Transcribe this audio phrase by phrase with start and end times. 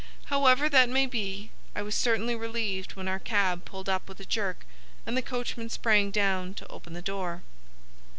[0.33, 4.25] However that may be, I was certainly relieved when our cab pulled up with a
[4.25, 4.65] jerk
[5.05, 7.43] and the coachman sprang down to open the door.